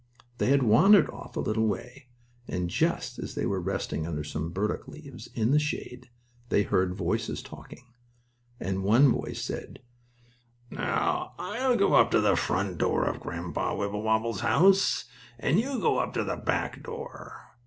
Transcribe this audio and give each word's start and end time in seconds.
They 0.39 0.47
had 0.47 0.63
wandered 0.63 1.11
off 1.11 1.37
a 1.37 1.39
little 1.39 1.67
way, 1.67 2.07
and, 2.47 2.71
just 2.71 3.19
as 3.19 3.35
they 3.35 3.45
were 3.45 3.61
resting 3.61 4.07
under 4.07 4.23
some 4.23 4.49
burdock 4.49 4.87
leaves, 4.87 5.27
in 5.35 5.51
the 5.51 5.59
shade, 5.59 6.09
they 6.49 6.63
heard 6.63 6.95
voices 6.95 7.43
talking. 7.43 7.85
And 8.59 8.81
one 8.83 9.11
voice 9.11 9.43
said: 9.43 9.77
"Now 10.71 11.35
I'll 11.37 11.75
go 11.75 11.93
up 11.93 12.09
to 12.09 12.19
the 12.19 12.35
front 12.35 12.79
door 12.79 13.05
of 13.05 13.19
Grandpa 13.19 13.75
Wibblewobble's 13.75 14.39
house 14.39 15.05
and 15.37 15.59
you 15.59 15.79
go 15.79 15.99
up 15.99 16.15
to 16.15 16.23
the 16.23 16.35
back 16.35 16.81
door. 16.81 17.51